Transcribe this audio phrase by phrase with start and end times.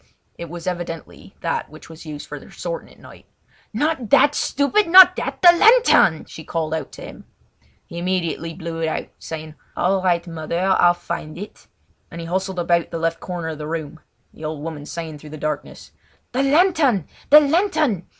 [0.35, 3.27] It was evidently that which was used for their sorting at night.
[3.71, 4.87] "Not that, stupid!
[4.87, 5.43] Not that!
[5.43, 7.25] the lantern!" she called out to him.
[7.85, 11.67] He immediately blew it out, saying: "All right, mother I'll find it,"
[12.09, 15.37] and he hustled about the left corner of the room—the old woman saying through the
[15.37, 15.91] darkness:
[16.31, 17.07] "The lantern!
[17.29, 18.07] the lantern!